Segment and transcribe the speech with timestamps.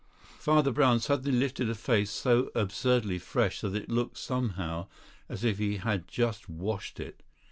[0.39, 4.87] Father Brown suddenly lifted a face so absurdly fresh that it looked somehow
[5.29, 7.21] as if he had just washed it.